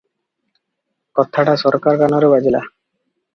[1.19, 2.63] କଥାଟା ସରକାର କାନରେ ବାଜିଲା।